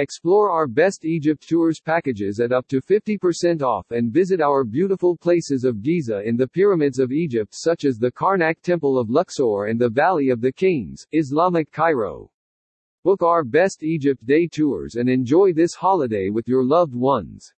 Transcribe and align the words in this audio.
Explore 0.00 0.50
our 0.50 0.66
best 0.66 1.04
Egypt 1.04 1.46
tours 1.46 1.78
packages 1.78 2.40
at 2.40 2.52
up 2.52 2.66
to 2.68 2.80
50% 2.80 3.60
off 3.60 3.90
and 3.90 4.10
visit 4.10 4.40
our 4.40 4.64
beautiful 4.64 5.14
places 5.14 5.62
of 5.62 5.82
Giza 5.82 6.22
in 6.26 6.38
the 6.38 6.48
pyramids 6.48 6.98
of 6.98 7.12
Egypt 7.12 7.54
such 7.54 7.84
as 7.84 7.98
the 7.98 8.10
Karnak 8.10 8.62
Temple 8.62 8.98
of 8.98 9.10
Luxor 9.10 9.66
and 9.66 9.78
the 9.78 9.90
Valley 9.90 10.30
of 10.30 10.40
the 10.40 10.52
Kings, 10.52 11.06
Islamic 11.12 11.70
Cairo. 11.70 12.30
Book 13.04 13.22
our 13.22 13.44
best 13.44 13.82
Egypt 13.82 14.24
day 14.24 14.46
tours 14.46 14.94
and 14.94 15.06
enjoy 15.06 15.52
this 15.52 15.74
holiday 15.74 16.30
with 16.30 16.48
your 16.48 16.64
loved 16.64 16.94
ones. 16.94 17.52